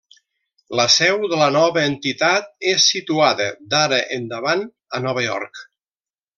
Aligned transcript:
La 0.77 0.85
seu 0.93 1.19
de 1.33 1.39
la 1.41 1.49
nova 1.57 1.83
entitat 1.89 2.49
és 2.73 2.87
situada 2.95 3.49
d'ara 3.75 4.03
endavant 4.19 4.67
a 4.99 5.07
Nova 5.09 5.29
York. 5.31 5.65